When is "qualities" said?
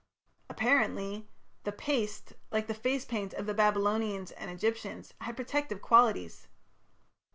5.79-6.47